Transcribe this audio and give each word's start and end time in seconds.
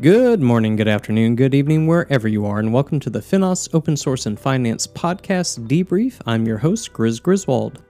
Good 0.00 0.40
morning, 0.40 0.74
good 0.74 0.88
afternoon, 0.88 1.36
good 1.36 1.54
evening, 1.54 1.86
wherever 1.86 2.26
you 2.26 2.44
are, 2.46 2.58
and 2.58 2.72
welcome 2.72 2.98
to 2.98 3.10
the 3.10 3.20
Finos 3.20 3.72
Open 3.72 3.96
Source 3.96 4.26
and 4.26 4.38
Finance 4.38 4.88
Podcast 4.88 5.68
Debrief. 5.68 6.20
I'm 6.26 6.44
your 6.46 6.58
host, 6.58 6.92
Grizz 6.92 7.22
Griswold. 7.22 7.80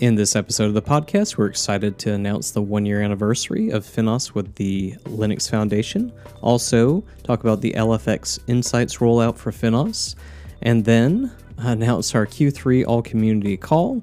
In 0.00 0.14
this 0.14 0.36
episode 0.36 0.66
of 0.66 0.74
the 0.74 0.82
podcast, 0.82 1.38
we're 1.38 1.46
excited 1.46 1.98
to 2.00 2.12
announce 2.12 2.50
the 2.50 2.60
one 2.60 2.84
year 2.84 3.00
anniversary 3.00 3.70
of 3.70 3.82
Finos 3.82 4.34
with 4.34 4.54
the 4.56 4.92
Linux 5.04 5.48
Foundation. 5.50 6.12
Also, 6.42 7.02
talk 7.22 7.40
about 7.40 7.62
the 7.62 7.72
LFX 7.72 8.40
Insights 8.46 8.98
rollout 8.98 9.38
for 9.38 9.50
Finos, 9.50 10.16
and 10.60 10.84
then 10.84 11.32
announce 11.56 12.14
our 12.14 12.26
Q3 12.26 12.86
All 12.86 13.00
Community 13.00 13.56
Call. 13.56 14.02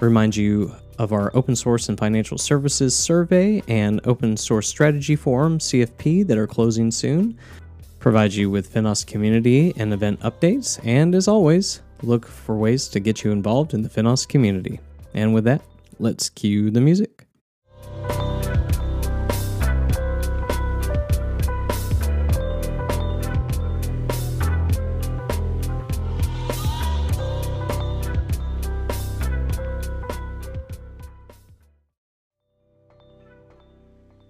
Remind 0.00 0.34
you 0.34 0.74
of 0.98 1.12
our 1.12 1.30
Open 1.34 1.54
Source 1.54 1.88
and 1.88 1.98
Financial 1.98 2.36
Services 2.38 2.96
Survey 2.96 3.62
and 3.68 4.00
Open 4.04 4.36
Source 4.36 4.68
Strategy 4.68 5.16
Forum, 5.16 5.58
CFP, 5.58 6.26
that 6.26 6.36
are 6.36 6.46
closing 6.46 6.90
soon. 6.90 7.38
Provide 8.00 8.32
you 8.32 8.50
with 8.50 8.72
Finos 8.72 9.06
community 9.06 9.72
and 9.76 9.92
event 9.92 10.20
updates, 10.20 10.78
and 10.84 11.14
as 11.14 11.28
always, 11.28 11.82
look 12.02 12.26
for 12.26 12.56
ways 12.56 12.88
to 12.88 13.00
get 13.00 13.24
you 13.24 13.30
involved 13.30 13.74
in 13.74 13.82
the 13.82 13.88
Finos 13.88 14.26
community. 14.26 14.80
And 15.14 15.34
with 15.34 15.44
that, 15.44 15.62
let's 15.98 16.28
cue 16.28 16.70
the 16.70 16.80
music. 16.80 17.27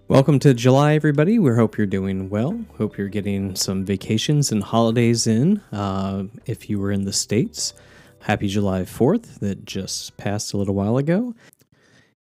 Welcome 0.08 0.38
to 0.38 0.54
July, 0.54 0.94
everybody. 0.94 1.38
We 1.38 1.54
hope 1.54 1.76
you're 1.76 1.86
doing 1.86 2.30
well. 2.30 2.58
Hope 2.78 2.96
you're 2.96 3.10
getting 3.10 3.54
some 3.54 3.84
vacations 3.84 4.50
and 4.50 4.62
holidays 4.62 5.26
in. 5.26 5.58
Uh, 5.70 6.24
if 6.46 6.70
you 6.70 6.78
were 6.78 6.90
in 6.90 7.04
the 7.04 7.12
States, 7.12 7.74
happy 8.22 8.48
July 8.48 8.84
4th 8.84 9.38
that 9.40 9.66
just 9.66 10.16
passed 10.16 10.54
a 10.54 10.56
little 10.56 10.74
while 10.74 10.96
ago. 10.96 11.34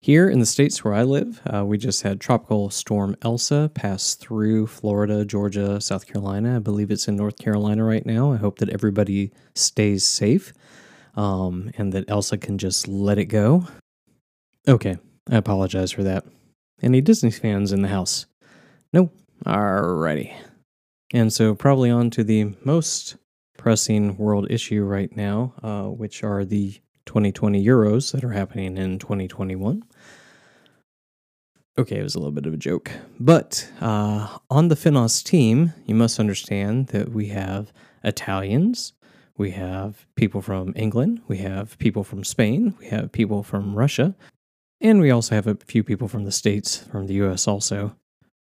Here 0.00 0.28
in 0.28 0.38
the 0.38 0.44
States 0.44 0.84
where 0.84 0.92
I 0.92 1.02
live, 1.02 1.40
uh, 1.46 1.64
we 1.64 1.78
just 1.78 2.02
had 2.02 2.20
Tropical 2.20 2.68
Storm 2.68 3.16
Elsa 3.22 3.70
pass 3.72 4.14
through 4.14 4.66
Florida, 4.66 5.24
Georgia, 5.24 5.80
South 5.80 6.06
Carolina. 6.06 6.56
I 6.56 6.58
believe 6.58 6.90
it's 6.90 7.08
in 7.08 7.16
North 7.16 7.38
Carolina 7.38 7.84
right 7.84 8.04
now. 8.04 8.34
I 8.34 8.36
hope 8.36 8.58
that 8.58 8.68
everybody 8.68 9.32
stays 9.54 10.06
safe 10.06 10.52
um, 11.16 11.70
and 11.78 11.94
that 11.94 12.04
Elsa 12.10 12.36
can 12.36 12.58
just 12.58 12.86
let 12.86 13.16
it 13.16 13.26
go. 13.26 13.66
Okay, 14.68 14.98
I 15.30 15.36
apologize 15.36 15.90
for 15.90 16.02
that. 16.02 16.26
Any 16.82 17.00
Disney 17.00 17.30
fans 17.30 17.72
in 17.72 17.82
the 17.82 17.88
house? 17.88 18.26
No? 18.92 19.10
Alrighty. 19.44 20.34
And 21.12 21.32
so, 21.32 21.54
probably 21.54 21.90
on 21.90 22.10
to 22.10 22.22
the 22.22 22.54
most 22.64 23.16
pressing 23.56 24.16
world 24.16 24.46
issue 24.50 24.84
right 24.84 25.14
now, 25.16 25.54
uh, 25.62 25.84
which 25.84 26.22
are 26.22 26.44
the 26.44 26.80
2020 27.06 27.64
Euros 27.64 28.12
that 28.12 28.22
are 28.22 28.32
happening 28.32 28.76
in 28.76 28.98
2021. 28.98 29.82
Okay, 31.78 31.98
it 31.98 32.02
was 32.02 32.14
a 32.14 32.18
little 32.18 32.32
bit 32.32 32.46
of 32.46 32.52
a 32.52 32.58
joke. 32.58 32.90
But 33.18 33.70
uh, 33.80 34.38
on 34.50 34.68
the 34.68 34.74
Finos 34.74 35.22
team, 35.22 35.72
you 35.86 35.94
must 35.94 36.20
understand 36.20 36.88
that 36.88 37.10
we 37.10 37.28
have 37.28 37.72
Italians, 38.04 38.92
we 39.36 39.52
have 39.52 40.06
people 40.16 40.42
from 40.42 40.72
England, 40.76 41.20
we 41.28 41.38
have 41.38 41.78
people 41.78 42.04
from 42.04 42.24
Spain, 42.24 42.74
we 42.80 42.86
have 42.88 43.12
people 43.12 43.42
from 43.42 43.74
Russia, 43.74 44.14
and 44.80 45.00
we 45.00 45.10
also 45.10 45.34
have 45.34 45.46
a 45.46 45.56
few 45.66 45.82
people 45.82 46.08
from 46.08 46.24
the 46.24 46.32
States, 46.32 46.78
from 46.90 47.06
the 47.06 47.14
US 47.14 47.48
also. 47.48 47.96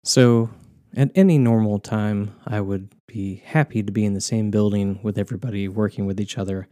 So, 0.05 0.51
at 0.95 1.11
any 1.15 1.39
normal 1.39 1.79
time, 1.79 2.35
I 2.47 2.61
would 2.61 2.93
be 3.07 3.43
happy 3.47 3.83
to 3.83 3.93
be 3.93 4.05
in 4.05 4.15
the 4.15 4.21
same 4.21 4.51
building 4.51 5.01
with 5.03 5.17
everybody 5.17 5.69
working 5.69 6.07
with 6.07 6.21
each 6.21 6.37
other. 6.37 6.69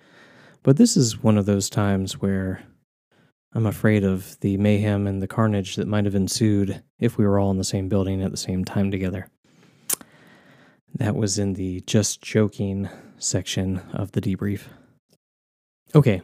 But 0.63 0.77
this 0.77 0.97
is 0.97 1.23
one 1.23 1.39
of 1.39 1.47
those 1.47 1.71
times 1.71 2.21
where 2.21 2.63
I'm 3.53 3.67
afraid 3.67 4.05
of 4.05 4.39
the 4.41 4.57
mayhem 4.59 5.07
and 5.07 5.23
the 5.23 5.27
carnage 5.27 5.77
that 5.77 5.89
might 5.89 6.05
have 6.05 6.15
ensued 6.15 6.83
if 6.99 7.19
we 7.19 7.27
were 7.27 7.39
all 7.39 7.51
in 7.51 7.59
the 7.59 7.65
same 7.65 7.89
building 7.89 8.23
at 8.23 8.31
the 8.31 8.37
same 8.37 8.65
time 8.65 8.91
together. 8.91 9.29
That 10.95 11.17
was 11.17 11.39
in 11.39 11.55
the 11.55 11.81
just 11.87 12.21
joking 12.21 12.89
section 13.19 13.81
of 13.93 14.13
the 14.13 14.21
debrief. 14.21 14.65
Okay, 15.95 16.23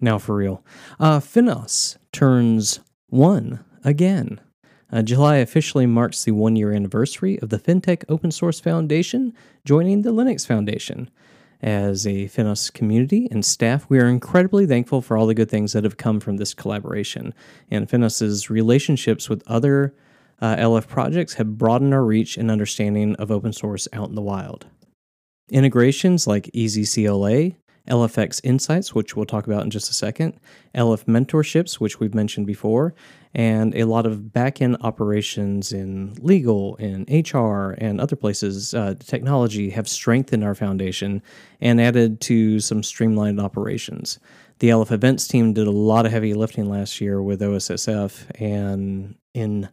now 0.00 0.18
for 0.18 0.36
real. 0.36 0.64
Uh, 0.98 1.20
Finos 1.20 1.96
turns 2.12 2.80
one 3.08 3.64
again. 3.84 4.40
Uh, 4.90 5.02
July 5.02 5.36
officially 5.36 5.86
marks 5.86 6.24
the 6.24 6.32
one 6.32 6.56
year 6.56 6.72
anniversary 6.72 7.38
of 7.40 7.50
the 7.50 7.58
FinTech 7.58 8.04
Open 8.08 8.30
Source 8.30 8.58
Foundation 8.60 9.34
joining 9.64 10.02
the 10.02 10.12
Linux 10.12 10.46
Foundation. 10.46 11.10
As 11.60 12.06
a 12.06 12.26
Finos 12.26 12.72
community 12.72 13.26
and 13.30 13.44
staff, 13.44 13.84
we 13.90 13.98
are 13.98 14.06
incredibly 14.06 14.64
thankful 14.64 15.02
for 15.02 15.16
all 15.16 15.26
the 15.26 15.34
good 15.34 15.50
things 15.50 15.72
that 15.72 15.84
have 15.84 15.96
come 15.96 16.20
from 16.20 16.36
this 16.36 16.54
collaboration. 16.54 17.34
And 17.70 17.88
Finos's 17.88 18.48
relationships 18.48 19.28
with 19.28 19.42
other 19.46 19.92
uh, 20.40 20.56
LF 20.56 20.86
projects 20.86 21.34
have 21.34 21.58
broadened 21.58 21.92
our 21.92 22.04
reach 22.04 22.36
and 22.36 22.50
understanding 22.50 23.16
of 23.16 23.30
open 23.32 23.52
source 23.52 23.88
out 23.92 24.08
in 24.08 24.14
the 24.14 24.22
wild. 24.22 24.66
Integrations 25.50 26.26
like 26.26 26.44
EasyCLA, 26.54 27.56
LFX 27.88 28.40
Insights, 28.44 28.94
which 28.94 29.16
we'll 29.16 29.26
talk 29.26 29.46
about 29.46 29.62
in 29.62 29.70
just 29.70 29.90
a 29.90 29.94
second, 29.94 30.38
LF 30.74 31.04
Mentorships, 31.04 31.74
which 31.74 32.00
we've 32.00 32.14
mentioned 32.14 32.46
before, 32.46 32.94
and 33.34 33.74
a 33.74 33.84
lot 33.84 34.06
of 34.06 34.32
back-end 34.32 34.76
operations 34.80 35.72
in 35.72 36.14
legal, 36.20 36.76
in 36.76 37.04
HR, 37.08 37.74
and 37.78 38.00
other 38.00 38.16
places. 38.16 38.74
Uh, 38.74 38.94
technology 38.98 39.70
have 39.70 39.88
strengthened 39.88 40.44
our 40.44 40.54
foundation 40.54 41.22
and 41.60 41.80
added 41.80 42.20
to 42.22 42.60
some 42.60 42.82
streamlined 42.82 43.40
operations. 43.40 44.18
The 44.60 44.70
LF 44.70 44.92
Events 44.92 45.28
team 45.28 45.52
did 45.52 45.66
a 45.66 45.72
lot 45.72 46.06
of 46.06 46.12
heavy 46.12 46.34
lifting 46.34 46.68
last 46.68 47.00
year 47.00 47.22
with 47.22 47.40
OSSF, 47.40 48.40
and 48.40 49.14
in 49.34 49.68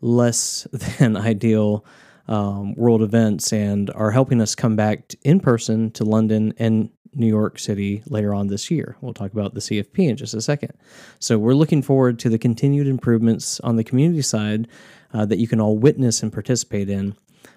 less 0.00 0.66
than 0.98 1.16
ideal 1.16 1.84
um, 2.28 2.74
world 2.74 3.02
events 3.02 3.52
and 3.52 3.90
are 3.90 4.10
helping 4.10 4.40
us 4.40 4.54
come 4.54 4.76
back 4.76 5.14
in 5.24 5.40
person 5.40 5.90
to 5.92 6.04
London 6.04 6.54
and 6.58 6.90
New 7.16 7.26
York 7.26 7.58
City 7.58 8.02
later 8.06 8.34
on 8.34 8.48
this 8.48 8.70
year. 8.70 8.96
We'll 9.00 9.14
talk 9.14 9.32
about 9.32 9.54
the 9.54 9.60
CFP 9.60 10.08
in 10.08 10.16
just 10.16 10.34
a 10.34 10.40
second. 10.40 10.72
So 11.18 11.38
we're 11.38 11.54
looking 11.54 11.82
forward 11.82 12.18
to 12.20 12.28
the 12.28 12.38
continued 12.38 12.86
improvements 12.86 13.60
on 13.60 13.76
the 13.76 13.84
community 13.84 14.22
side 14.22 14.68
uh, 15.12 15.24
that 15.26 15.38
you 15.38 15.46
can 15.46 15.60
all 15.60 15.78
witness 15.78 16.22
and 16.22 16.32
participate 16.32 16.90
in, 16.90 17.14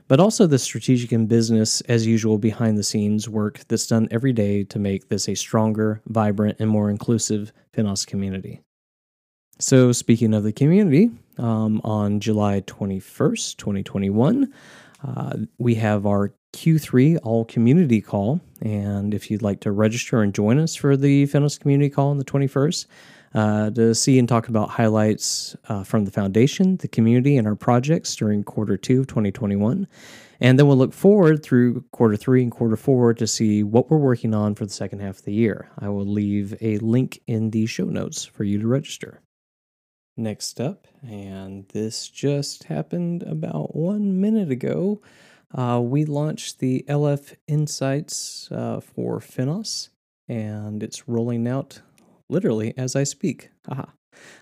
but 0.07 0.19
also 0.19 0.45
the 0.45 0.59
strategic 0.59 1.11
and 1.11 1.27
business 1.27 1.81
as 1.81 2.05
usual 2.05 2.37
behind 2.37 2.77
the 2.77 2.83
scenes 2.83 3.27
work 3.27 3.61
that's 3.67 3.87
done 3.87 4.07
every 4.11 4.33
day 4.33 4.63
to 4.65 4.79
make 4.79 5.09
this 5.09 5.27
a 5.27 5.35
stronger, 5.35 6.01
vibrant, 6.07 6.57
and 6.59 6.69
more 6.69 6.89
inclusive 6.89 7.51
Finos 7.73 8.05
community. 8.05 8.61
So, 9.59 9.91
speaking 9.91 10.35
of 10.35 10.43
the 10.43 10.51
community, 10.51 11.09
um, 11.37 11.81
on 11.83 12.19
July 12.19 12.61
21st, 12.61 13.57
2021, 13.57 14.53
uh, 15.07 15.37
we 15.57 15.75
have 15.75 16.05
our 16.05 16.33
Q3 16.53 17.19
All 17.23 17.45
Community 17.45 18.01
Call. 18.01 18.41
And 18.61 19.13
if 19.13 19.29
you'd 19.29 19.43
like 19.43 19.59
to 19.61 19.71
register 19.71 20.21
and 20.21 20.33
join 20.33 20.57
us 20.57 20.75
for 20.75 20.97
the 20.97 21.25
Finos 21.27 21.59
Community 21.59 21.89
Call 21.89 22.09
on 22.09 22.17
the 22.17 22.25
21st, 22.25 22.87
uh, 23.33 23.69
to 23.71 23.93
see 23.93 24.17
and 24.17 24.27
talk 24.27 24.47
about 24.47 24.69
highlights 24.69 25.55
uh, 25.69 25.83
from 25.83 26.05
the 26.05 26.11
foundation, 26.11 26.77
the 26.77 26.87
community, 26.87 27.37
and 27.37 27.47
our 27.47 27.55
projects 27.55 28.15
during 28.15 28.43
quarter 28.43 28.77
two 28.77 29.01
of 29.01 29.07
2021. 29.07 29.87
And 30.39 30.57
then 30.57 30.67
we'll 30.67 30.77
look 30.77 30.93
forward 30.93 31.43
through 31.43 31.83
quarter 31.91 32.15
three 32.15 32.41
and 32.43 32.51
quarter 32.51 32.75
four 32.75 33.13
to 33.15 33.27
see 33.27 33.63
what 33.63 33.89
we're 33.89 33.97
working 33.97 34.33
on 34.33 34.55
for 34.55 34.65
the 34.65 34.73
second 34.73 34.99
half 34.99 35.19
of 35.19 35.25
the 35.25 35.33
year. 35.33 35.69
I 35.79 35.89
will 35.89 36.05
leave 36.05 36.55
a 36.61 36.77
link 36.79 37.21
in 37.27 37.51
the 37.51 37.65
show 37.65 37.85
notes 37.85 38.23
for 38.25 38.43
you 38.43 38.59
to 38.59 38.67
register. 38.67 39.21
Next 40.19 40.59
up, 40.59 40.87
and 41.07 41.67
this 41.69 42.09
just 42.09 42.63
happened 42.63 43.21
about 43.21 43.75
one 43.75 44.19
minute 44.19 44.49
ago, 44.49 44.99
uh, 45.53 45.79
we 45.79 46.05
launched 46.05 46.57
the 46.57 46.83
LF 46.89 47.35
Insights 47.47 48.51
uh, 48.51 48.79
for 48.79 49.19
Finos, 49.19 49.89
and 50.27 50.81
it's 50.81 51.07
rolling 51.07 51.47
out 51.47 51.81
literally 52.29 52.73
as 52.77 52.95
I 52.95 53.03
speak. 53.03 53.51
Haha. 53.67 53.85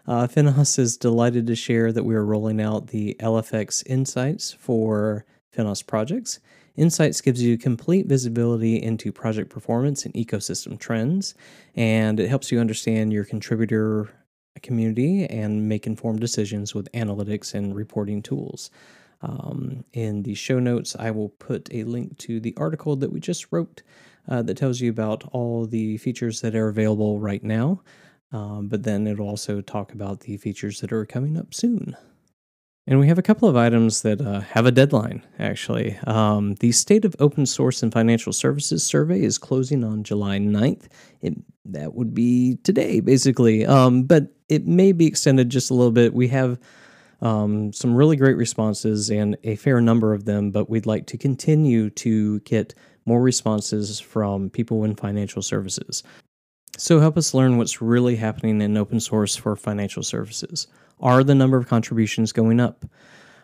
Uh, 0.07 0.27
Finos 0.27 0.79
is 0.79 0.95
delighted 0.95 1.45
to 1.47 1.55
share 1.55 1.91
that 1.91 2.05
we 2.05 2.15
are 2.15 2.23
rolling 2.23 2.61
out 2.61 2.87
the 2.87 3.17
LFX 3.19 3.85
Insights 3.85 4.53
for 4.53 5.25
Finos 5.53 5.85
projects. 5.85 6.39
Insights 6.77 7.19
gives 7.19 7.43
you 7.43 7.57
complete 7.57 8.05
visibility 8.05 8.81
into 8.81 9.11
project 9.11 9.49
performance 9.49 10.05
and 10.05 10.13
ecosystem 10.13 10.79
trends, 10.79 11.35
and 11.75 12.17
it 12.17 12.29
helps 12.29 12.49
you 12.49 12.61
understand 12.61 13.11
your 13.11 13.25
contributor 13.25 14.09
community 14.61 15.25
and 15.25 15.67
make 15.67 15.87
informed 15.87 16.19
decisions 16.19 16.73
with 16.73 16.91
analytics 16.93 17.53
and 17.53 17.75
reporting 17.75 18.21
tools. 18.21 18.71
Um, 19.21 19.83
in 19.93 20.23
the 20.23 20.35
show 20.35 20.59
notes, 20.59 20.95
I 20.97 21.11
will 21.11 21.29
put 21.29 21.69
a 21.73 21.83
link 21.83 22.17
to 22.19 22.39
the 22.39 22.53
article 22.57 22.95
that 22.97 23.11
we 23.11 23.19
just 23.19 23.51
wrote 23.51 23.81
uh, 24.27 24.41
that 24.43 24.57
tells 24.57 24.81
you 24.81 24.89
about 24.89 25.23
all 25.31 25.65
the 25.65 25.97
features 25.97 26.41
that 26.41 26.55
are 26.55 26.67
available 26.67 27.19
right 27.19 27.43
now. 27.43 27.81
Um, 28.31 28.67
but 28.67 28.83
then 28.83 29.07
it'll 29.07 29.29
also 29.29 29.61
talk 29.61 29.93
about 29.93 30.21
the 30.21 30.37
features 30.37 30.81
that 30.81 30.91
are 30.91 31.05
coming 31.05 31.37
up 31.37 31.53
soon. 31.53 31.95
And 32.87 32.99
we 32.99 33.07
have 33.07 33.17
a 33.17 33.23
couple 33.23 33.49
of 33.49 33.55
items 33.55 34.03
that 34.03 34.21
uh, 34.21 34.41
have 34.41 34.67
a 34.67 34.71
deadline, 34.71 35.23
actually. 35.39 35.97
Um, 36.05 36.53
the 36.55 36.71
State 36.71 37.03
of 37.03 37.15
Open 37.19 37.47
Source 37.47 37.81
and 37.81 37.91
Financial 37.91 38.31
Services 38.31 38.83
survey 38.83 39.21
is 39.23 39.39
closing 39.39 39.83
on 39.83 40.03
July 40.03 40.37
9th. 40.37 40.87
It, 41.21 41.33
that 41.65 41.95
would 41.95 42.13
be 42.13 42.57
today, 42.63 42.99
basically. 42.99 43.65
Um, 43.65 44.03
but 44.03 44.34
it 44.49 44.67
may 44.67 44.91
be 44.91 45.05
extended 45.05 45.49
just 45.49 45.71
a 45.71 45.73
little 45.73 45.91
bit. 45.91 46.13
We 46.13 46.27
have 46.29 46.59
um, 47.21 47.73
some 47.73 47.95
really 47.95 48.15
great 48.15 48.37
responses 48.37 49.09
and 49.09 49.37
a 49.43 49.55
fair 49.55 49.81
number 49.81 50.13
of 50.13 50.25
them, 50.25 50.51
but 50.51 50.69
we'd 50.69 50.85
like 50.85 51.07
to 51.07 51.17
continue 51.17 51.89
to 51.91 52.39
get 52.41 52.73
more 53.05 53.21
responses 53.21 53.99
from 53.99 54.49
people 54.49 54.83
in 54.83 54.95
financial 54.95 55.41
services. 55.41 56.03
So 56.77 56.99
help 56.99 57.17
us 57.17 57.33
learn 57.33 57.57
what's 57.57 57.81
really 57.81 58.17
happening 58.17 58.61
in 58.61 58.75
open 58.75 58.99
source 58.99 59.35
for 59.35 59.55
financial 59.55 60.03
services. 60.03 60.67
Are 60.99 61.23
the 61.23 61.35
number 61.35 61.57
of 61.57 61.67
contributions 61.67 62.31
going 62.31 62.59
up? 62.59 62.85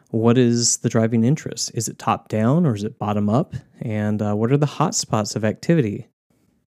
What 0.09 0.37
is 0.37 0.77
the 0.77 0.89
driving 0.89 1.23
interest? 1.23 1.71
Is 1.73 1.87
it 1.87 1.97
top 1.97 2.27
down 2.27 2.65
or 2.65 2.75
is 2.75 2.83
it 2.83 2.99
bottom 2.99 3.29
up? 3.29 3.55
And 3.81 4.21
uh, 4.21 4.35
what 4.35 4.51
are 4.51 4.57
the 4.57 4.65
hotspots 4.65 5.35
of 5.35 5.45
activity? 5.45 6.07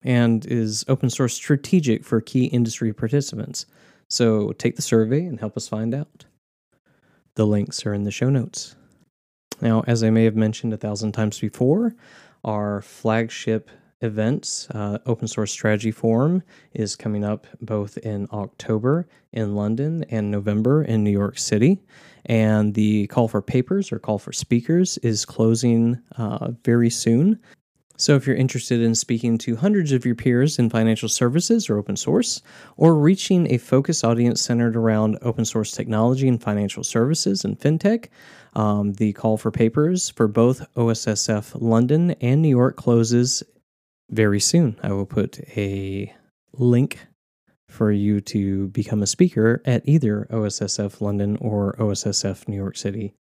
And 0.02 0.46
is 0.46 0.84
open 0.88 1.11
source 1.11 1.34
strategic 1.34 2.05
for 2.05 2.20
key 2.20 2.46
industry 2.46 2.94
participants? 2.94 3.67
So 4.08 4.53
take 4.53 4.76
the 4.76 4.82
survey 4.82 5.25
and 5.25 5.41
help 5.41 5.56
us 5.56 5.69
find 5.69 5.94
out. 5.94 6.26
The 7.35 7.47
links 7.47 7.85
are 7.85 7.93
in 7.93 8.05
the 8.05 8.11
show 8.11 8.31
notes. 8.31 8.76
Now, 9.61 9.85
as 9.87 10.03
I 10.03 10.11
may 10.11 10.25
have 10.25 10.37
mentioned 10.37 10.73
a 10.73 10.79
thousand 10.79 11.12
times 11.12 11.41
before, 11.41 11.94
our 12.44 12.82
flagship 12.82 13.70
events, 14.03 14.69
uh, 14.70 14.99
Open 15.06 15.26
Source 15.26 15.50
Strategy 15.50 15.91
Forum, 15.91 16.43
is 16.75 16.97
coming 16.97 17.25
up 17.25 17.47
both 17.61 17.97
in 17.99 18.29
October 18.32 19.08
in 19.32 19.55
London 19.55 20.05
and 20.11 20.31
November 20.31 20.82
in 20.82 21.02
New 21.02 21.11
York 21.11 21.38
City. 21.38 21.81
And 22.26 22.75
the 22.75 23.06
call 23.06 23.29
for 23.29 23.41
papers 23.41 23.93
or 23.93 23.99
call 23.99 24.19
for 24.19 24.32
speakers 24.32 24.99
is 24.99 25.25
closing 25.25 26.00
uh, 26.17 26.50
very 26.64 26.91
soon. 26.91 27.38
So, 27.98 28.14
if 28.14 28.26
you're 28.26 28.37
interested 28.37 28.81
in 28.81 28.94
speaking 28.94 29.38
to 29.38 29.56
hundreds 29.56 29.93
of 29.93 30.04
your 30.04 30.14
peers 30.14 30.58
in 30.58 30.69
financial 30.69 31.08
services 31.08 31.70
or 31.70 31.78
open 31.78 31.96
source, 31.96 32.43
or 32.76 32.94
reaching 32.94 33.50
a 33.50 33.58
focused 33.58 34.04
audience 34.04 34.43
centered 34.43 34.76
around 34.76 35.19
open 35.22 35.46
source 35.46 35.72
technology 35.72 36.28
and 36.28 36.43
financial 36.43 36.84
services 36.84 37.44
and 37.44 37.58
fintech, 37.58 38.08
um, 38.54 38.93
the 38.94 39.14
call 39.14 39.38
for 39.38 39.50
papers 39.50 40.10
for 40.10 40.28
both 40.28 40.66
OSSF 40.75 41.56
London 41.60 42.10
and 42.20 42.43
New 42.43 42.48
York 42.48 42.76
closes 42.76 43.43
very 44.10 44.40
soon. 44.40 44.76
I 44.82 44.92
will 44.92 45.06
put 45.06 45.40
a 45.56 46.14
link 46.52 46.99
for 47.69 47.90
you 47.90 48.20
to 48.20 48.69
become 48.69 49.02
a 49.02 49.06
speaker 49.06 49.62
at 49.64 49.82
either 49.87 50.26
OSSF 50.31 51.00
London 51.00 51.37
or 51.40 51.75
OSSF 51.78 52.46
New 52.49 52.56
York 52.56 52.76
City 52.76 53.14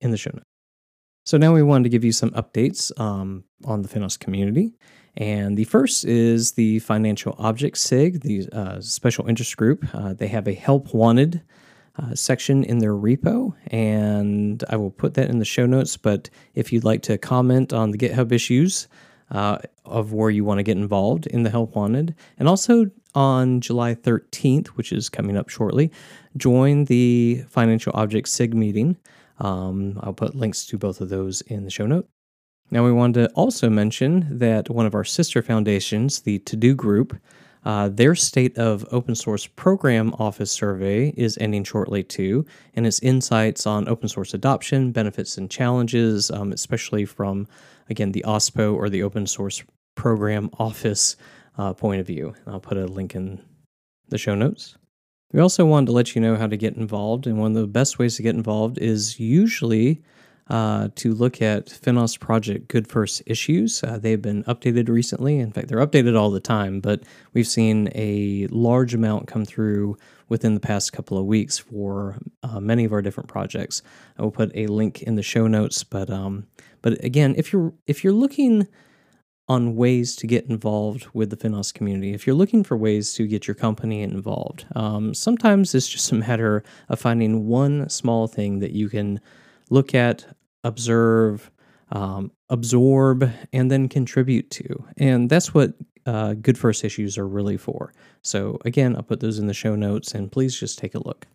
in 0.00 0.10
the 0.10 0.16
show 0.16 0.30
notes. 0.32 0.49
So 1.24 1.36
now 1.36 1.52
we 1.52 1.62
wanted 1.62 1.84
to 1.84 1.90
give 1.90 2.04
you 2.04 2.12
some 2.12 2.30
updates 2.30 2.98
um, 2.98 3.44
on 3.64 3.82
the 3.82 3.88
Finos 3.88 4.18
community. 4.18 4.72
And 5.16 5.56
the 5.56 5.64
first 5.64 6.04
is 6.04 6.52
the 6.52 6.78
Financial 6.80 7.34
Object 7.38 7.76
SIG, 7.76 8.20
the 8.20 8.48
uh, 8.52 8.80
special 8.80 9.28
interest 9.28 9.56
group. 9.56 9.84
Uh, 9.92 10.14
they 10.14 10.28
have 10.28 10.48
a 10.48 10.54
help 10.54 10.94
wanted 10.94 11.42
uh, 11.98 12.14
section 12.14 12.64
in 12.64 12.78
their 12.78 12.94
repo, 12.94 13.54
and 13.66 14.62
I 14.70 14.76
will 14.76 14.90
put 14.90 15.14
that 15.14 15.28
in 15.28 15.38
the 15.38 15.44
show 15.44 15.66
notes. 15.66 15.96
But 15.96 16.30
if 16.54 16.72
you'd 16.72 16.84
like 16.84 17.02
to 17.02 17.18
comment 17.18 17.72
on 17.72 17.90
the 17.90 17.98
GitHub 17.98 18.32
issues, 18.32 18.88
uh, 19.30 19.58
of 19.84 20.12
where 20.12 20.30
you 20.30 20.44
want 20.44 20.58
to 20.58 20.62
get 20.62 20.76
involved 20.76 21.26
in 21.26 21.42
the 21.42 21.50
Help 21.50 21.74
Wanted. 21.74 22.14
And 22.38 22.48
also 22.48 22.90
on 23.14 23.60
July 23.60 23.94
13th, 23.94 24.68
which 24.68 24.92
is 24.92 25.08
coming 25.08 25.36
up 25.36 25.48
shortly, 25.48 25.90
join 26.36 26.84
the 26.84 27.44
Financial 27.48 27.92
Object 27.94 28.28
SIG 28.28 28.54
meeting. 28.54 28.96
Um, 29.40 29.98
I'll 30.02 30.12
put 30.12 30.34
links 30.34 30.66
to 30.66 30.78
both 30.78 31.00
of 31.00 31.08
those 31.08 31.40
in 31.42 31.64
the 31.64 31.70
show 31.70 31.86
note. 31.86 32.08
Now, 32.70 32.84
we 32.84 32.92
wanted 32.92 33.28
to 33.28 33.34
also 33.34 33.68
mention 33.68 34.38
that 34.38 34.70
one 34.70 34.86
of 34.86 34.94
our 34.94 35.04
sister 35.04 35.42
foundations, 35.42 36.20
the 36.20 36.38
To 36.40 36.56
Do 36.56 36.74
Group, 36.74 37.18
uh, 37.64 37.88
their 37.88 38.14
State 38.14 38.56
of 38.56 38.86
Open 38.90 39.14
Source 39.14 39.46
Program 39.46 40.14
Office 40.18 40.52
survey 40.52 41.12
is 41.16 41.36
ending 41.38 41.64
shortly 41.64 42.02
too, 42.02 42.46
and 42.74 42.86
its 42.86 43.00
insights 43.00 43.66
on 43.66 43.88
open 43.88 44.08
source 44.08 44.32
adoption, 44.34 44.92
benefits, 44.92 45.36
and 45.36 45.50
challenges, 45.50 46.30
um, 46.30 46.52
especially 46.52 47.04
from, 47.04 47.46
again, 47.90 48.12
the 48.12 48.24
OSPO 48.26 48.74
or 48.74 48.88
the 48.88 49.02
Open 49.02 49.26
Source 49.26 49.62
Program 49.94 50.48
Office 50.58 51.16
uh, 51.58 51.74
point 51.74 52.00
of 52.00 52.06
view. 52.06 52.34
I'll 52.46 52.60
put 52.60 52.78
a 52.78 52.86
link 52.86 53.14
in 53.14 53.42
the 54.08 54.18
show 54.18 54.34
notes. 54.34 54.76
We 55.32 55.40
also 55.40 55.64
wanted 55.64 55.86
to 55.86 55.92
let 55.92 56.14
you 56.14 56.20
know 56.20 56.36
how 56.36 56.48
to 56.48 56.56
get 56.56 56.76
involved, 56.76 57.26
and 57.26 57.38
one 57.38 57.54
of 57.54 57.60
the 57.60 57.68
best 57.68 57.98
ways 57.98 58.16
to 58.16 58.22
get 58.22 58.34
involved 58.34 58.78
is 58.78 59.20
usually 59.20 60.02
uh, 60.48 60.88
to 60.96 61.12
look 61.12 61.40
at 61.40 61.66
Finos 61.66 62.18
Project 62.18 62.66
Good 62.66 62.88
First 62.88 63.22
issues. 63.26 63.84
Uh, 63.84 63.98
they've 63.98 64.20
been 64.20 64.42
updated 64.44 64.88
recently. 64.88 65.38
In 65.38 65.52
fact, 65.52 65.68
they're 65.68 65.86
updated 65.86 66.18
all 66.18 66.32
the 66.32 66.40
time, 66.40 66.80
but 66.80 67.04
we've 67.32 67.46
seen 67.46 67.88
a 67.94 68.48
large 68.48 68.92
amount 68.92 69.28
come 69.28 69.44
through 69.44 69.96
within 70.28 70.54
the 70.54 70.60
past 70.60 70.92
couple 70.92 71.16
of 71.16 71.26
weeks 71.26 71.58
for 71.58 72.18
uh, 72.42 72.58
many 72.58 72.84
of 72.84 72.92
our 72.92 73.00
different 73.00 73.28
projects. 73.28 73.82
I 74.18 74.22
will 74.22 74.32
put 74.32 74.50
a 74.56 74.66
link 74.66 75.02
in 75.02 75.14
the 75.14 75.22
show 75.22 75.46
notes, 75.46 75.84
but 75.84 76.10
um, 76.10 76.48
but 76.82 77.04
again, 77.04 77.36
if 77.38 77.52
you're 77.52 77.72
if 77.86 78.02
you're 78.02 78.12
looking 78.12 78.66
on 79.50 79.74
ways 79.74 80.14
to 80.14 80.28
get 80.28 80.46
involved 80.46 81.08
with 81.12 81.28
the 81.30 81.36
Finos 81.36 81.74
community. 81.74 82.14
If 82.14 82.24
you're 82.24 82.36
looking 82.36 82.62
for 82.62 82.76
ways 82.76 83.12
to 83.14 83.26
get 83.26 83.48
your 83.48 83.56
company 83.56 84.00
involved, 84.00 84.64
um, 84.76 85.12
sometimes 85.12 85.74
it's 85.74 85.88
just 85.88 86.12
a 86.12 86.14
matter 86.14 86.62
of 86.88 87.00
finding 87.00 87.48
one 87.48 87.88
small 87.88 88.28
thing 88.28 88.60
that 88.60 88.70
you 88.70 88.88
can 88.88 89.20
look 89.68 89.92
at, 89.92 90.24
observe, 90.62 91.50
um, 91.90 92.30
absorb, 92.48 93.28
and 93.52 93.72
then 93.72 93.88
contribute 93.88 94.52
to. 94.52 94.84
And 94.96 95.28
that's 95.28 95.52
what 95.52 95.74
uh, 96.06 96.34
Good 96.34 96.56
First 96.56 96.84
issues 96.84 97.18
are 97.18 97.26
really 97.26 97.56
for. 97.56 97.92
So, 98.22 98.60
again, 98.64 98.94
I'll 98.94 99.02
put 99.02 99.18
those 99.18 99.40
in 99.40 99.48
the 99.48 99.52
show 99.52 99.74
notes 99.74 100.14
and 100.14 100.30
please 100.30 100.56
just 100.56 100.78
take 100.78 100.94
a 100.94 101.04
look. 101.04 101.26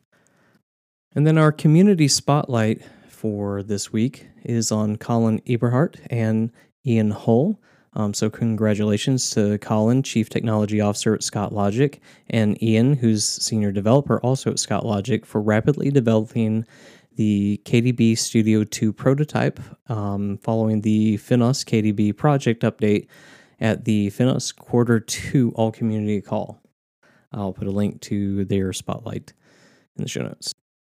And 1.15 1.27
then 1.27 1.37
our 1.37 1.51
community 1.51 2.07
spotlight 2.07 2.81
for 3.09 3.61
this 3.61 3.91
week 3.91 4.27
is 4.45 4.71
on 4.71 4.95
Colin 4.95 5.41
Eberhardt 5.45 5.97
and 6.09 6.49
Ian 6.85 7.11
Hull. 7.11 7.59
Um, 7.95 8.13
so, 8.13 8.29
congratulations 8.29 9.29
to 9.31 9.57
Colin, 9.59 10.03
Chief 10.03 10.29
Technology 10.29 10.81
Officer 10.81 11.15
at 11.15 11.23
Scott 11.23 11.53
Logic, 11.53 12.01
and 12.29 12.61
Ian, 12.61 12.93
who's 12.95 13.23
Senior 13.23 13.71
Developer 13.71 14.19
also 14.19 14.51
at 14.51 14.59
Scott 14.59 14.85
Logic, 14.85 15.25
for 15.25 15.41
rapidly 15.41 15.89
developing 15.91 16.65
the 17.15 17.61
KDB 17.63 18.17
Studio 18.17 18.63
2 18.63 18.91
prototype 18.91 19.59
um, 19.89 20.37
following 20.39 20.81
the 20.81 21.17
Finos 21.17 21.63
KDB 21.63 22.15
project 22.15 22.63
update 22.63 23.07
at 23.59 23.85
the 23.85 24.07
Finos 24.11 24.53
Quarter 24.53 24.99
2 24.99 25.53
All 25.55 25.71
Community 25.71 26.21
Call. 26.21 26.61
I'll 27.31 27.53
put 27.53 27.67
a 27.67 27.71
link 27.71 28.01
to 28.01 28.45
their 28.45 28.73
spotlight 28.73 29.33
in 29.95 30.03
the 30.03 30.09
show 30.09 30.23
notes. 30.23 30.53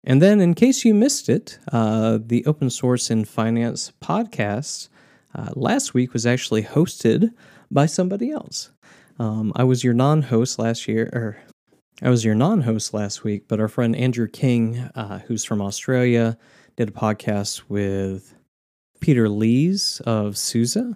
And 0.05 0.23
then, 0.23 0.41
in 0.41 0.55
case 0.55 0.85
you 0.85 0.95
missed 0.95 1.29
it, 1.29 1.59
uh, 1.73 2.19
the 2.25 2.47
Open 2.47 2.71
Source 2.71 3.11
in 3.11 3.25
Finance 3.25 3.93
podcast 4.00 4.88
uh, 5.37 5.50
last 5.55 5.95
week 5.95 6.12
was 6.12 6.26
actually 6.26 6.62
hosted 6.62 7.31
by 7.71 7.87
somebody 7.87 8.31
else. 8.31 8.71
Um, 9.19 9.52
I 9.55 9.64
was 9.64 9.85
your 9.85 9.95
non 9.95 10.23
host 10.23 10.59
last 10.59 10.88
year, 10.88 11.11
or 11.12 11.37
I 12.02 12.09
was 12.09 12.25
your 12.25 12.35
non 12.35 12.62
host 12.62 12.95
last 12.95 13.23
week, 13.23 13.47
but 13.47 13.61
our 13.61 13.69
friend 13.69 13.95
Andrew 13.95 14.28
King, 14.28 14.78
uh, 14.95 15.21
who's 15.21 15.45
from 15.45 15.61
Australia, 15.61 16.38
did 16.76 16.88
a 16.88 16.93
podcast 16.93 17.62
with 17.69 18.35
Peter 19.00 19.28
Lees 19.28 20.00
of 20.07 20.37
SUSE. 20.37 20.95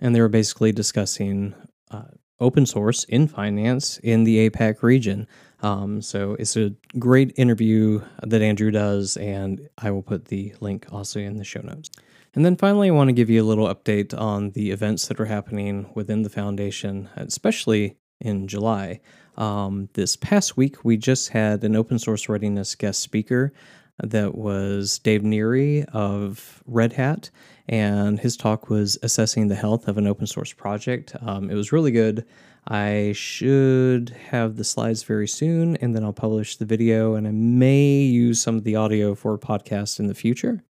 And 0.00 0.14
they 0.14 0.20
were 0.20 0.28
basically 0.28 0.70
discussing 0.72 1.54
uh, 1.90 2.02
open 2.40 2.66
source 2.66 3.04
in 3.04 3.26
finance 3.26 3.98
in 3.98 4.24
the 4.24 4.48
APAC 4.48 4.82
region. 4.82 5.26
Um, 5.60 6.00
so 6.02 6.34
it's 6.34 6.56
a 6.56 6.72
great 6.98 7.32
interview 7.36 8.00
that 8.22 8.42
Andrew 8.42 8.70
does, 8.70 9.16
and 9.16 9.68
I 9.78 9.90
will 9.90 10.02
put 10.02 10.26
the 10.26 10.54
link 10.60 10.86
also 10.92 11.18
in 11.18 11.36
the 11.36 11.44
show 11.44 11.60
notes. 11.62 11.90
And 12.38 12.44
then 12.44 12.54
finally, 12.54 12.86
I 12.86 12.92
want 12.92 13.08
to 13.08 13.14
give 13.14 13.30
you 13.30 13.42
a 13.42 13.50
little 13.50 13.66
update 13.66 14.16
on 14.16 14.50
the 14.50 14.70
events 14.70 15.08
that 15.08 15.18
are 15.18 15.24
happening 15.24 15.90
within 15.96 16.22
the 16.22 16.30
foundation, 16.30 17.08
especially 17.16 17.96
in 18.20 18.46
July. 18.46 19.00
Um, 19.36 19.88
this 19.94 20.14
past 20.14 20.56
week, 20.56 20.84
we 20.84 20.96
just 20.98 21.30
had 21.30 21.64
an 21.64 21.74
open 21.74 21.98
source 21.98 22.28
readiness 22.28 22.76
guest 22.76 23.00
speaker 23.00 23.52
that 24.00 24.36
was 24.36 25.00
Dave 25.00 25.22
Neary 25.22 25.84
of 25.86 26.62
Red 26.64 26.92
Hat, 26.92 27.28
and 27.68 28.20
his 28.20 28.36
talk 28.36 28.70
was 28.70 28.96
assessing 29.02 29.48
the 29.48 29.56
health 29.56 29.88
of 29.88 29.98
an 29.98 30.06
open 30.06 30.28
source 30.28 30.52
project. 30.52 31.16
Um, 31.20 31.50
it 31.50 31.54
was 31.54 31.72
really 31.72 31.90
good. 31.90 32.24
I 32.68 33.14
should 33.16 34.10
have 34.30 34.54
the 34.54 34.62
slides 34.62 35.02
very 35.02 35.26
soon, 35.26 35.74
and 35.78 35.92
then 35.92 36.04
I'll 36.04 36.12
publish 36.12 36.54
the 36.54 36.66
video, 36.66 37.16
and 37.16 37.26
I 37.26 37.32
may 37.32 37.96
use 37.96 38.40
some 38.40 38.56
of 38.56 38.62
the 38.62 38.76
audio 38.76 39.16
for 39.16 39.34
a 39.34 39.38
podcast 39.38 39.98
in 39.98 40.06
the 40.06 40.14
future. 40.14 40.62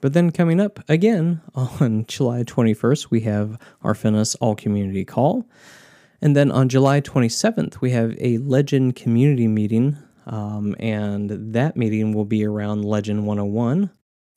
But 0.00 0.12
then 0.12 0.30
coming 0.30 0.60
up 0.60 0.80
again 0.88 1.40
on 1.54 2.06
July 2.06 2.42
21st, 2.42 3.10
we 3.10 3.20
have 3.22 3.58
our 3.82 3.94
Finos 3.94 4.36
All 4.40 4.54
Community 4.54 5.04
Call. 5.04 5.48
And 6.22 6.34
then 6.34 6.50
on 6.50 6.68
July 6.68 7.00
27th, 7.00 7.80
we 7.80 7.90
have 7.90 8.14
a 8.18 8.38
Legend 8.38 8.96
community 8.96 9.48
meeting 9.48 9.98
um, 10.26 10.74
and 10.78 11.30
that 11.54 11.76
meeting 11.76 12.12
will 12.12 12.24
be 12.24 12.44
around 12.44 12.84
Legend 12.84 13.26
101. 13.26 13.90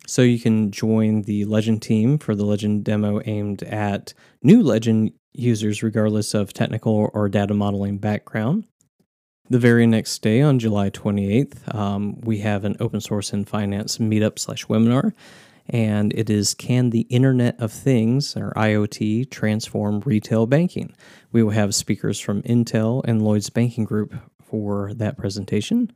So 0.08 0.22
you 0.22 0.40
can 0.40 0.72
join 0.72 1.24
the 1.24 1.46
Legend 1.46 1.82
team 1.82 2.18
for 2.18 2.36
the 2.36 2.46
Legend 2.46 2.84
demo 2.84 3.22
aimed 3.26 3.64
at 3.64 4.14
new 4.42 4.62
Legend 4.62 5.12
users, 5.34 5.84
regardless 5.84 6.34
of 6.34 6.54
technical 6.54 7.12
or 7.14 7.30
data 7.30 7.54
modeling 7.54 7.98
background. 7.98 8.66
The 9.50 9.60
very 9.60 9.88
next 9.88 10.22
day, 10.22 10.42
on 10.42 10.60
July 10.60 10.92
28th, 10.92 11.74
um, 11.74 12.22
we 12.22 12.40
have 12.40 12.66
an 12.66 12.78
open 12.80 13.02
source 13.02 13.34
and 13.34 13.50
finance 13.50 13.98
meetup 13.98 14.38
slash 14.38 14.68
webinar, 14.68 15.14
and 15.70 16.12
it 16.14 16.30
is 16.30 16.54
Can 16.54 16.90
the 16.90 17.02
Internet 17.10 17.60
of 17.60 17.72
Things, 17.72 18.36
or 18.36 18.52
IoT, 18.56 19.30
transform 19.30 20.02
retail 20.02 20.48
banking? 20.48 20.96
We 21.32 21.44
will 21.44 21.52
have 21.52 21.76
speakers 21.76 22.20
from 22.20 22.42
Intel 22.44 23.02
and 23.06 23.22
Lloyd's 23.22 23.50
Banking 23.50 23.84
Group 23.84 24.16
for 24.42 24.94
that 24.96 25.18
presentation. 25.18 25.92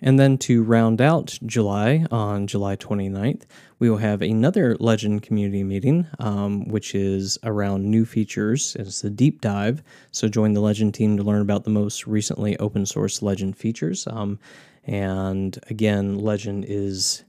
And 0.00 0.18
then 0.18 0.38
to 0.38 0.62
round 0.62 1.00
out 1.00 1.38
July, 1.44 2.06
on 2.10 2.46
July 2.46 2.76
29th, 2.76 3.42
we 3.80 3.90
will 3.90 3.96
have 3.96 4.22
another 4.22 4.76
Legend 4.78 5.22
community 5.22 5.64
meeting, 5.64 6.06
um, 6.20 6.68
which 6.68 6.94
is 6.94 7.36
around 7.42 7.84
new 7.84 8.04
features. 8.04 8.76
It's 8.78 9.02
a 9.02 9.10
deep 9.10 9.40
dive. 9.40 9.82
So 10.12 10.28
join 10.28 10.52
the 10.52 10.60
Legend 10.60 10.94
team 10.94 11.16
to 11.16 11.24
learn 11.24 11.42
about 11.42 11.64
the 11.64 11.70
most 11.70 12.06
recently 12.06 12.56
open 12.58 12.86
source 12.86 13.22
Legend 13.22 13.56
features. 13.56 14.06
Um, 14.06 14.38
and 14.84 15.58
again, 15.68 16.16
Legend 16.16 16.64
is 16.68 17.24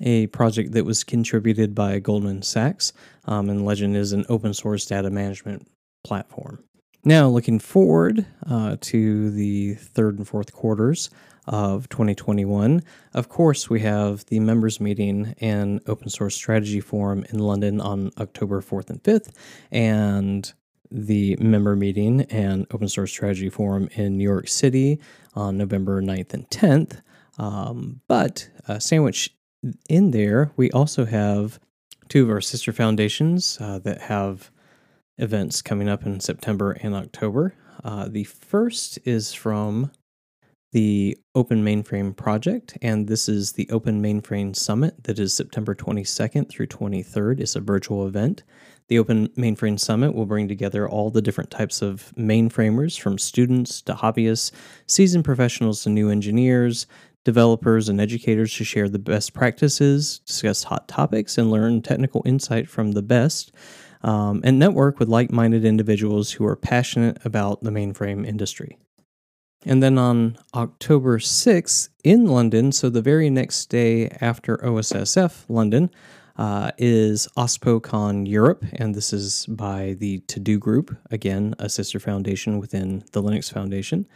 a 0.00 0.26
project 0.28 0.72
that 0.72 0.84
was 0.84 1.04
contributed 1.04 1.74
by 1.74 1.98
Goldman 1.98 2.42
Sachs, 2.42 2.92
um, 3.24 3.48
and 3.48 3.64
Legend 3.64 3.96
is 3.96 4.12
an 4.12 4.24
open 4.28 4.54
source 4.54 4.86
data 4.86 5.10
management 5.10 5.68
platform. 6.04 6.62
Now, 7.04 7.28
looking 7.28 7.58
forward 7.58 8.26
uh, 8.48 8.76
to 8.80 9.30
the 9.30 9.74
third 9.74 10.18
and 10.18 10.26
fourth 10.26 10.52
quarters 10.52 11.10
of 11.46 11.88
2021, 11.88 12.82
of 13.14 13.28
course, 13.28 13.70
we 13.70 13.80
have 13.80 14.26
the 14.26 14.40
members 14.40 14.80
meeting 14.80 15.34
and 15.40 15.80
open 15.86 16.08
source 16.10 16.34
strategy 16.34 16.80
forum 16.80 17.24
in 17.30 17.38
London 17.38 17.80
on 17.80 18.10
October 18.18 18.60
4th 18.60 18.90
and 18.90 19.02
5th, 19.02 19.30
and 19.70 20.52
the 20.90 21.36
member 21.40 21.76
meeting 21.76 22.22
and 22.30 22.66
open 22.70 22.88
source 22.88 23.10
strategy 23.10 23.48
forum 23.48 23.88
in 23.92 24.16
New 24.16 24.24
York 24.24 24.48
City 24.48 24.98
on 25.34 25.56
November 25.56 26.02
9th 26.02 26.34
and 26.34 26.48
10th. 26.50 27.00
Um, 27.38 28.00
but 28.08 28.48
uh, 28.66 28.78
sandwich 28.78 29.30
in 29.88 30.10
there, 30.10 30.52
we 30.56 30.70
also 30.70 31.04
have 31.04 31.58
two 32.08 32.24
of 32.24 32.30
our 32.30 32.40
sister 32.40 32.72
foundations 32.72 33.58
uh, 33.60 33.78
that 33.80 34.02
have 34.02 34.50
events 35.18 35.62
coming 35.62 35.88
up 35.88 36.06
in 36.06 36.20
September 36.20 36.72
and 36.72 36.94
October. 36.94 37.54
Uh, 37.84 38.08
the 38.08 38.24
first 38.24 38.98
is 39.04 39.32
from 39.32 39.90
the 40.72 41.16
Open 41.34 41.64
Mainframe 41.64 42.14
Project, 42.14 42.76
and 42.82 43.08
this 43.08 43.28
is 43.28 43.52
the 43.52 43.68
Open 43.70 44.02
Mainframe 44.02 44.54
Summit 44.54 45.04
that 45.04 45.18
is 45.18 45.32
September 45.32 45.74
22nd 45.74 46.48
through 46.50 46.66
23rd. 46.66 47.40
It's 47.40 47.56
a 47.56 47.60
virtual 47.60 48.06
event. 48.06 48.42
The 48.88 48.98
Open 48.98 49.28
Mainframe 49.28 49.80
Summit 49.80 50.14
will 50.14 50.26
bring 50.26 50.46
together 50.46 50.86
all 50.88 51.10
the 51.10 51.22
different 51.22 51.50
types 51.50 51.80
of 51.80 52.12
mainframers, 52.18 52.98
from 53.00 53.16
students 53.16 53.80
to 53.82 53.94
hobbyists, 53.94 54.50
seasoned 54.86 55.24
professionals 55.24 55.82
to 55.82 55.90
new 55.90 56.10
engineers, 56.10 56.86
developers, 57.28 57.90
and 57.90 58.00
educators 58.00 58.54
to 58.54 58.64
share 58.64 58.88
the 58.88 58.98
best 58.98 59.34
practices, 59.34 60.20
discuss 60.20 60.64
hot 60.64 60.88
topics, 60.88 61.36
and 61.36 61.50
learn 61.50 61.82
technical 61.82 62.22
insight 62.24 62.70
from 62.70 62.92
the 62.92 63.02
best, 63.02 63.52
um, 64.00 64.40
and 64.44 64.58
network 64.58 64.98
with 64.98 65.10
like 65.10 65.30
minded 65.30 65.62
individuals 65.62 66.32
who 66.32 66.46
are 66.46 66.56
passionate 66.56 67.18
about 67.26 67.62
the 67.62 67.70
mainframe 67.70 68.26
industry. 68.26 68.78
And 69.66 69.82
then 69.82 69.98
on 69.98 70.38
October 70.54 71.18
6th 71.18 71.90
in 72.02 72.24
London, 72.24 72.72
so 72.72 72.88
the 72.88 73.02
very 73.02 73.28
next 73.28 73.66
day 73.66 74.08
after 74.22 74.56
OSSF 74.56 75.44
London, 75.50 75.90
uh, 76.38 76.70
is 76.78 77.28
OSPOCon 77.36 78.26
Europe, 78.26 78.64
and 78.72 78.94
this 78.94 79.12
is 79.12 79.44
by 79.46 79.96
the 79.98 80.20
To 80.28 80.40
Do 80.40 80.58
Group, 80.58 80.96
again, 81.10 81.54
a 81.58 81.68
sister 81.68 82.00
foundation 82.00 82.58
within 82.58 83.04
the 83.12 83.22
Linux 83.22 83.52
Foundation. 83.52 84.06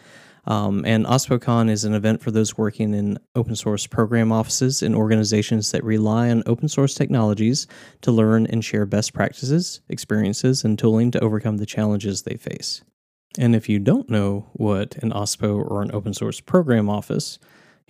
Um, 0.45 0.85
and 0.85 1.07
OSPOCon 1.07 1.71
is 1.71 1.85
an 1.85 1.95
event 1.95 2.21
for 2.21 2.33
those 2.33 2.59
working 2.59 2.95
in 2.95 3.19
open 3.35 3.55
source 3.55 3.87
program 3.87 4.33
offices 4.33 4.83
and 4.83 4.95
organizations 4.95 5.71
that 5.71 5.85
rely 5.85 6.31
on 6.31 6.43
open 6.47 6.69
source 6.69 6.95
technologies 6.95 7.69
to 8.01 8.11
learn 8.11 8.47
and 8.47 8.65
share 8.65 8.85
best 8.85 9.13
practices, 9.13 9.83
experiences, 9.89 10.65
and 10.65 10.79
tooling 10.79 11.13
to 11.13 11.21
overcome 11.21 11.59
the 11.59 11.67
challenges 11.67 12.23
they 12.23 12.37
face. 12.37 12.83
And 13.39 13.55
if 13.55 13.69
you 13.69 13.79
don't 13.79 14.11
know 14.11 14.47
what 14.53 14.97
an 14.97 15.13
OSPO 15.13 15.71
or 15.71 15.81
an 15.83 15.93
open 15.93 16.13
source 16.13 16.41
program 16.41 16.89
office 16.89 17.39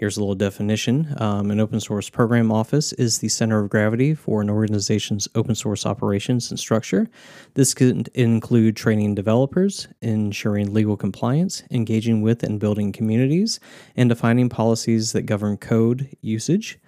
Here's 0.02 0.16
a 0.16 0.20
little 0.20 0.34
definition. 0.34 1.14
Um, 1.18 1.52
an 1.52 1.60
open 1.60 1.78
source 1.78 2.10
program 2.10 2.50
office 2.50 2.92
is 2.94 3.20
the 3.20 3.28
center 3.28 3.60
of 3.60 3.70
gravity 3.70 4.16
for 4.16 4.42
an 4.42 4.50
organization's 4.50 5.28
open 5.36 5.54
source 5.54 5.86
operations 5.86 6.50
and 6.50 6.58
structure. 6.58 7.08
This 7.54 7.72
could 7.72 8.08
include 8.12 8.74
training 8.74 9.14
developers, 9.14 9.86
ensuring 10.00 10.74
legal 10.74 10.96
compliance, 10.96 11.62
engaging 11.70 12.20
with 12.20 12.42
and 12.42 12.58
building 12.58 12.90
communities, 12.90 13.60
and 13.94 14.08
defining 14.08 14.48
policies 14.48 15.12
that 15.12 15.22
govern 15.22 15.56
code 15.56 16.08
usage, 16.20 16.80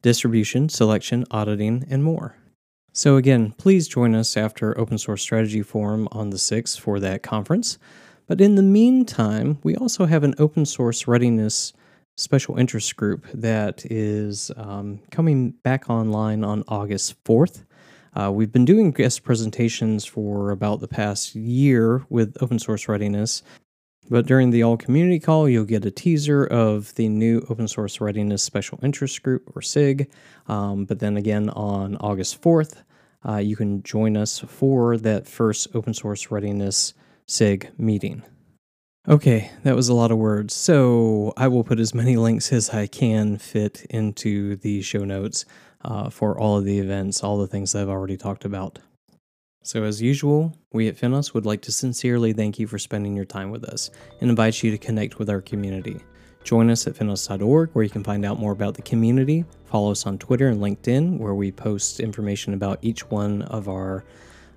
distribution, 0.00 0.70
selection, 0.70 1.26
auditing, 1.30 1.84
and 1.90 2.02
more. 2.02 2.36
So, 2.94 3.16
again, 3.16 3.52
please 3.58 3.86
join 3.86 4.14
us 4.14 4.34
after 4.34 4.80
Open 4.80 4.96
Source 4.96 5.20
Strategy 5.20 5.60
Forum 5.60 6.08
on 6.10 6.30
the 6.30 6.38
6th 6.38 6.80
for 6.80 6.98
that 7.00 7.22
conference. 7.22 7.76
But 8.26 8.40
in 8.40 8.54
the 8.54 8.62
meantime, 8.62 9.58
we 9.62 9.76
also 9.76 10.06
have 10.06 10.24
an 10.24 10.34
open 10.38 10.64
source 10.64 11.06
readiness 11.06 11.74
special 12.16 12.58
interest 12.58 12.96
group 12.96 13.26
that 13.32 13.84
is 13.90 14.50
um, 14.56 15.00
coming 15.10 15.50
back 15.50 15.88
online 15.88 16.44
on 16.44 16.62
August 16.68 17.22
4th. 17.24 17.64
Uh, 18.14 18.30
we've 18.30 18.52
been 18.52 18.66
doing 18.66 18.90
guest 18.90 19.22
presentations 19.22 20.04
for 20.04 20.50
about 20.50 20.80
the 20.80 20.88
past 20.88 21.34
year 21.34 22.04
with 22.10 22.36
open 22.42 22.58
source 22.58 22.86
readiness, 22.86 23.42
but 24.10 24.26
during 24.26 24.50
the 24.50 24.62
all 24.62 24.76
community 24.76 25.18
call, 25.18 25.48
you'll 25.48 25.64
get 25.64 25.86
a 25.86 25.90
teaser 25.90 26.44
of 26.44 26.94
the 26.96 27.08
new 27.08 27.44
open 27.48 27.66
source 27.66 28.00
readiness 28.00 28.42
special 28.42 28.78
interest 28.82 29.22
group 29.22 29.50
or 29.56 29.62
SIG. 29.62 30.10
Um, 30.48 30.84
but 30.84 30.98
then 30.98 31.16
again, 31.16 31.48
on 31.50 31.96
August 31.96 32.42
4th, 32.42 32.82
uh, 33.26 33.36
you 33.36 33.56
can 33.56 33.82
join 33.82 34.16
us 34.16 34.40
for 34.40 34.98
that 34.98 35.26
first 35.26 35.68
open 35.74 35.94
source 35.94 36.30
readiness 36.30 36.92
SIG 37.26 37.70
meeting. 37.78 38.22
Okay, 39.08 39.50
that 39.64 39.74
was 39.74 39.88
a 39.88 39.94
lot 39.94 40.12
of 40.12 40.18
words. 40.18 40.54
So 40.54 41.32
I 41.36 41.48
will 41.48 41.64
put 41.64 41.80
as 41.80 41.92
many 41.92 42.16
links 42.16 42.52
as 42.52 42.70
I 42.70 42.86
can 42.86 43.36
fit 43.36 43.84
into 43.90 44.54
the 44.56 44.80
show 44.82 45.04
notes 45.04 45.44
uh, 45.84 46.08
for 46.08 46.38
all 46.38 46.58
of 46.58 46.64
the 46.64 46.78
events, 46.78 47.24
all 47.24 47.38
the 47.38 47.48
things 47.48 47.74
I've 47.74 47.88
already 47.88 48.16
talked 48.16 48.44
about. 48.44 48.78
So, 49.64 49.84
as 49.84 50.02
usual, 50.02 50.56
we 50.72 50.88
at 50.88 50.96
Finos 50.96 51.34
would 51.34 51.46
like 51.46 51.62
to 51.62 51.72
sincerely 51.72 52.32
thank 52.32 52.58
you 52.58 52.66
for 52.66 52.78
spending 52.78 53.14
your 53.14 53.24
time 53.24 53.50
with 53.50 53.64
us 53.64 53.90
and 54.20 54.28
invite 54.28 54.62
you 54.62 54.72
to 54.72 54.78
connect 54.78 55.18
with 55.18 55.30
our 55.30 55.40
community. 55.40 56.00
Join 56.42 56.68
us 56.70 56.86
at 56.88 56.94
finos.org 56.94 57.70
where 57.72 57.84
you 57.84 57.90
can 57.90 58.02
find 58.02 58.24
out 58.24 58.40
more 58.40 58.50
about 58.50 58.74
the 58.74 58.82
community. 58.82 59.44
Follow 59.66 59.92
us 59.92 60.06
on 60.06 60.18
Twitter 60.18 60.48
and 60.48 60.60
LinkedIn 60.60 61.18
where 61.18 61.34
we 61.34 61.52
post 61.52 62.00
information 62.00 62.54
about 62.54 62.78
each 62.82 63.08
one 63.10 63.42
of 63.42 63.68
our 63.68 64.04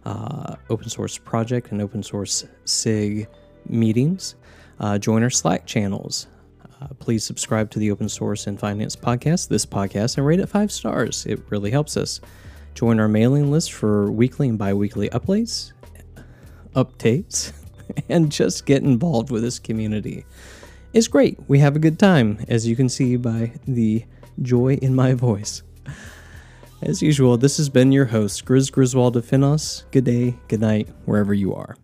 uh, 0.05 0.55
open 0.69 0.89
source 0.89 1.17
project 1.17 1.71
and 1.71 1.81
open 1.81 2.01
source 2.01 2.45
SIG 2.65 3.27
meetings, 3.69 4.35
uh, 4.79 4.97
join 4.97 5.23
our 5.23 5.29
Slack 5.29 5.65
channels. 5.65 6.27
Uh, 6.81 6.87
please 6.99 7.23
subscribe 7.23 7.71
to 7.71 7.79
the 7.79 7.91
Open 7.91 8.09
Source 8.09 8.47
and 8.47 8.59
Finance 8.59 8.95
podcast, 8.95 9.47
this 9.47 9.65
podcast, 9.65 10.17
and 10.17 10.25
rate 10.25 10.39
it 10.39 10.47
five 10.47 10.71
stars. 10.71 11.25
It 11.25 11.39
really 11.49 11.71
helps 11.71 11.95
us. 11.97 12.19
Join 12.73 12.99
our 12.99 13.07
mailing 13.07 13.51
list 13.51 13.71
for 13.71 14.11
weekly 14.11 14.49
and 14.49 14.57
bi 14.57 14.73
weekly 14.73 15.09
updates, 15.09 15.71
updates, 16.75 17.53
and 18.09 18.31
just 18.31 18.65
get 18.65 18.83
involved 18.83 19.31
with 19.31 19.41
this 19.41 19.59
community. 19.59 20.25
It's 20.93 21.07
great. 21.07 21.37
We 21.47 21.59
have 21.59 21.75
a 21.75 21.79
good 21.79 21.97
time, 21.97 22.39
as 22.47 22.67
you 22.67 22.75
can 22.75 22.89
see 22.89 23.15
by 23.15 23.53
the 23.65 24.05
joy 24.41 24.75
in 24.81 24.93
my 24.95 25.13
voice. 25.13 25.63
As 26.81 27.01
usual, 27.01 27.37
this 27.37 27.57
has 27.57 27.69
been 27.69 27.91
your 27.91 28.05
host, 28.05 28.45
Grizz 28.45 28.71
Griswold 28.71 29.17
of 29.17 29.25
Finos. 29.25 29.83
Good 29.91 30.03
day, 30.03 30.35
good 30.47 30.61
night, 30.61 30.89
wherever 31.05 31.33
you 31.33 31.55
are. 31.55 31.75